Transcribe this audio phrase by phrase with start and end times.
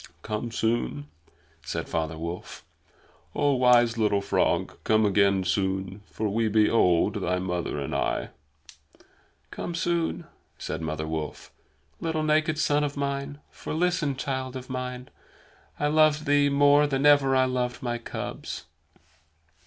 [0.23, 1.09] "Come soon!"
[1.63, 2.65] said Father Wolf.
[3.35, 8.29] "Oh, wise little frog, come again soon; for we be old, thy mother and I."
[9.51, 10.25] "Come soon,"
[10.57, 11.51] said Mother Wolf,
[11.99, 13.41] "little naked son of mine.
[13.51, 15.09] For, listen, child of man,
[15.79, 18.65] I loved thee more than ever I loved my cubs."